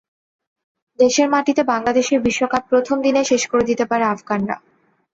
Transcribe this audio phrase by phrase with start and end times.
[0.99, 4.55] দেশের মাটিতে বাংলাদেশের বিশ্বকাপ প্রথম দিনেই শেষ করে দিতে পারে আফগানরা।